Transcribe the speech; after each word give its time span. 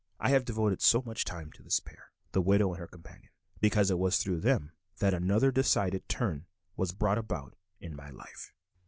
I 0.19 0.29
have 0.29 0.45
devoted 0.45 0.81
so 0.81 1.03
much 1.03 1.25
time 1.25 1.51
to 1.51 1.61
this 1.61 1.79
pair, 1.79 2.09
the 2.31 2.41
"widow" 2.41 2.71
and 2.71 2.79
her 2.79 2.87
companion, 2.87 3.29
because 3.59 3.91
it 3.91 3.99
was 3.99 4.17
through 4.17 4.39
them 4.39 4.71
that 4.97 5.13
another 5.13 5.51
decided 5.51 6.09
turn 6.09 6.47
was 6.75 6.91
brought 6.91 7.19
about 7.19 7.55
in 7.79 7.95
my 7.95 8.09
life. 8.09 8.51